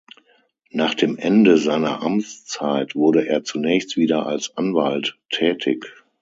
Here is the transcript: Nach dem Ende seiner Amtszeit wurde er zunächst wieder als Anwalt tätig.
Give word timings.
Nach 0.71 0.95
dem 0.95 1.19
Ende 1.19 1.59
seiner 1.59 2.01
Amtszeit 2.01 2.95
wurde 2.95 3.27
er 3.27 3.43
zunächst 3.43 3.97
wieder 3.97 4.25
als 4.25 4.57
Anwalt 4.57 5.19
tätig. 5.29 5.93